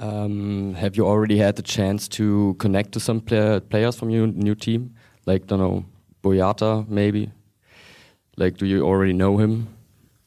Um, 0.00 0.74
have 0.74 0.96
you 0.96 1.06
already 1.06 1.38
had 1.38 1.56
the 1.56 1.62
chance 1.62 2.06
to 2.08 2.54
connect 2.58 2.92
to 2.92 3.00
some 3.00 3.20
play 3.20 3.60
players 3.60 3.96
from 3.96 4.10
your 4.10 4.26
new 4.28 4.54
team? 4.54 4.94
Like, 5.26 5.46
don't 5.46 5.58
know, 5.58 5.84
Boyata, 6.22 6.88
maybe? 6.88 7.32
Like, 8.36 8.56
do 8.56 8.66
you 8.66 8.84
already 8.86 9.12
know 9.12 9.38
him? 9.38 9.68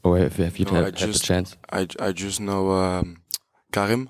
Or 0.04 0.18
have, 0.18 0.36
have 0.38 0.58
you 0.58 0.66
no, 0.66 0.84
had, 0.84 0.96
just, 0.96 1.01
had, 1.06 1.13
the 1.13 1.20
chance? 1.20 1.58
I, 1.72 1.88
I 2.00 2.12
just 2.12 2.42
know 2.42 2.72
um, 2.72 3.22
Karim. 3.72 4.10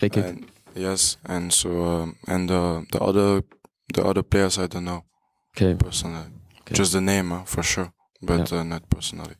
And, 0.00 0.50
yes, 0.74 1.16
and 1.24 1.52
so 1.52 1.82
um, 1.84 2.16
and 2.28 2.50
uh, 2.50 2.82
the 2.92 3.00
other 3.00 3.42
the 3.94 4.04
other 4.04 4.22
players 4.22 4.58
I 4.58 4.66
don't 4.66 4.84
know. 4.84 5.04
Okay. 5.56 5.74
Personally, 5.74 6.26
okay. 6.60 6.74
just 6.74 6.92
the 6.92 7.00
name 7.00 7.32
uh, 7.32 7.44
for 7.44 7.62
sure, 7.62 7.92
but 8.20 8.50
yeah. 8.52 8.58
uh, 8.58 8.62
not 8.64 8.90
personally. 8.90 9.36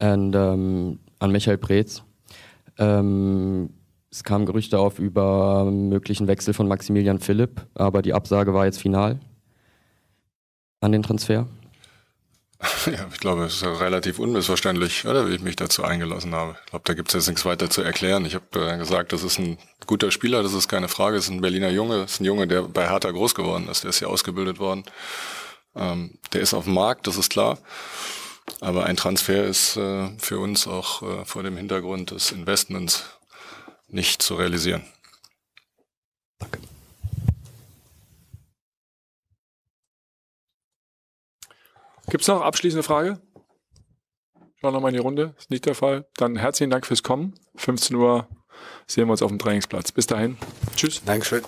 And 0.00 0.34
um, 0.34 1.00
an 1.20 1.32
Michael 1.32 1.58
Preetz, 1.58 2.00
um, 2.78 3.74
Es 4.12 4.24
kamen 4.24 4.44
Gerüchte 4.44 4.78
auf 4.78 4.98
über 4.98 5.64
möglichen 5.64 6.26
Wechsel 6.26 6.52
von 6.52 6.68
Maximilian 6.68 7.18
Philipp, 7.18 7.66
aber 7.74 8.02
die 8.02 8.12
Absage 8.12 8.52
war 8.52 8.66
jetzt 8.66 8.78
final 8.78 9.18
an 10.80 10.92
den 10.92 11.02
Transfer. 11.02 11.48
Ja, 12.86 13.08
ich 13.12 13.18
glaube, 13.18 13.44
es 13.44 13.54
ist 13.54 13.64
relativ 13.64 14.20
unmissverständlich, 14.20 15.04
oder, 15.04 15.28
wie 15.28 15.34
ich 15.34 15.40
mich 15.40 15.56
dazu 15.56 15.82
eingelassen 15.82 16.32
habe. 16.32 16.56
Ich 16.64 16.70
glaube, 16.70 16.84
da 16.84 16.94
gibt 16.94 17.08
es 17.08 17.14
jetzt 17.14 17.26
nichts 17.26 17.44
weiter 17.44 17.70
zu 17.70 17.82
erklären. 17.82 18.24
Ich 18.24 18.36
habe 18.36 18.46
äh, 18.54 18.78
gesagt, 18.78 19.12
das 19.12 19.24
ist 19.24 19.38
ein 19.40 19.58
guter 19.86 20.12
Spieler, 20.12 20.44
das 20.44 20.52
ist 20.52 20.68
keine 20.68 20.86
Frage, 20.88 21.16
das 21.16 21.24
ist 21.24 21.30
ein 21.30 21.40
Berliner 21.40 21.70
Junge, 21.70 22.02
das 22.02 22.12
ist 22.12 22.20
ein 22.20 22.24
Junge, 22.24 22.46
der 22.46 22.62
bei 22.62 22.88
Hertha 22.88 23.10
groß 23.10 23.34
geworden 23.34 23.68
ist, 23.68 23.82
der 23.82 23.90
ist 23.90 23.98
hier 23.98 24.10
ausgebildet 24.10 24.60
worden. 24.60 24.84
Ähm, 25.74 26.18
der 26.32 26.42
ist 26.42 26.54
auf 26.54 26.64
dem 26.64 26.74
Markt, 26.74 27.08
das 27.08 27.16
ist 27.16 27.30
klar. 27.30 27.58
Aber 28.60 28.84
ein 28.86 28.96
Transfer 28.96 29.44
ist 29.44 29.76
äh, 29.76 30.10
für 30.18 30.38
uns 30.38 30.68
auch 30.68 31.02
äh, 31.02 31.24
vor 31.24 31.42
dem 31.42 31.56
Hintergrund 31.56 32.12
des 32.12 32.30
Investments 32.30 33.04
nicht 33.92 34.22
zu 34.22 34.34
realisieren. 34.34 34.84
Danke. 36.38 36.58
Gibt 42.08 42.22
es 42.22 42.28
noch 42.28 42.42
abschließende 42.42 42.82
Frage? 42.82 43.20
Schauen 44.34 44.70
wir 44.70 44.72
nochmal 44.72 44.90
in 44.90 44.96
die 44.96 45.02
Runde. 45.02 45.34
Ist 45.38 45.50
nicht 45.50 45.66
der 45.66 45.74
Fall. 45.74 46.06
Dann 46.16 46.36
herzlichen 46.36 46.70
Dank 46.70 46.86
fürs 46.86 47.02
Kommen. 47.02 47.34
15 47.56 47.96
Uhr 47.96 48.28
sehen 48.86 49.06
wir 49.06 49.12
uns 49.12 49.22
auf 49.22 49.30
dem 49.30 49.38
Trainingsplatz. 49.38 49.92
Bis 49.92 50.06
dahin. 50.06 50.36
Tschüss. 50.76 51.02
Dankeschön. 51.04 51.42